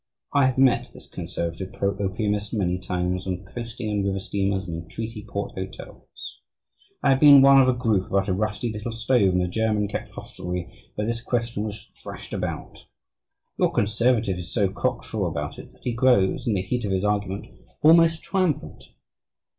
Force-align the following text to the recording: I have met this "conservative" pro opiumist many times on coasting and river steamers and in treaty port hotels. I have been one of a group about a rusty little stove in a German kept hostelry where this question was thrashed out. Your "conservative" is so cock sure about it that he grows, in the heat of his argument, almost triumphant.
I 0.33 0.47
have 0.47 0.57
met 0.57 0.89
this 0.95 1.05
"conservative" 1.05 1.73
pro 1.73 1.93
opiumist 1.93 2.53
many 2.55 2.79
times 2.79 3.27
on 3.27 3.45
coasting 3.45 3.87
and 3.91 4.03
river 4.03 4.17
steamers 4.17 4.67
and 4.67 4.75
in 4.75 4.89
treaty 4.89 5.23
port 5.23 5.51
hotels. 5.55 6.41
I 7.03 7.11
have 7.11 7.19
been 7.19 7.43
one 7.43 7.61
of 7.61 7.69
a 7.69 7.73
group 7.73 8.07
about 8.09 8.27
a 8.27 8.33
rusty 8.33 8.73
little 8.73 8.91
stove 8.93 9.35
in 9.35 9.41
a 9.41 9.47
German 9.47 9.87
kept 9.87 10.09
hostelry 10.13 10.73
where 10.95 11.05
this 11.05 11.21
question 11.21 11.61
was 11.65 11.87
thrashed 12.01 12.33
out. 12.33 12.87
Your 13.59 13.71
"conservative" 13.71 14.39
is 14.39 14.51
so 14.51 14.69
cock 14.69 15.03
sure 15.03 15.27
about 15.27 15.59
it 15.59 15.71
that 15.71 15.83
he 15.83 15.93
grows, 15.93 16.47
in 16.47 16.55
the 16.55 16.63
heat 16.63 16.83
of 16.83 16.91
his 16.91 17.05
argument, 17.05 17.45
almost 17.83 18.23
triumphant. 18.23 18.85